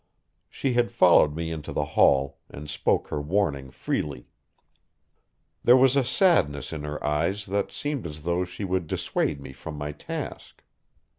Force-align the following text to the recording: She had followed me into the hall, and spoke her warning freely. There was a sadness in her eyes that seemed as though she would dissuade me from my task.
She 0.49 0.73
had 0.73 0.91
followed 0.91 1.35
me 1.35 1.51
into 1.51 1.71
the 1.71 1.85
hall, 1.85 2.39
and 2.49 2.67
spoke 2.67 3.09
her 3.09 3.21
warning 3.21 3.69
freely. 3.69 4.29
There 5.63 5.77
was 5.77 5.95
a 5.95 6.03
sadness 6.03 6.73
in 6.73 6.83
her 6.85 7.05
eyes 7.05 7.45
that 7.45 7.71
seemed 7.71 8.07
as 8.07 8.23
though 8.23 8.43
she 8.43 8.63
would 8.63 8.87
dissuade 8.87 9.39
me 9.39 9.53
from 9.53 9.75
my 9.77 9.91
task. 9.91 10.63